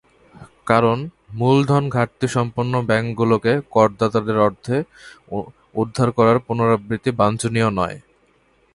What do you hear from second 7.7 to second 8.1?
নয়।